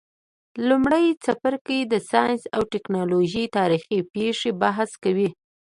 [0.67, 5.29] لمړی څپرکی د ساینس او تکنالوژۍ تاریخي پیښي بحث کوي.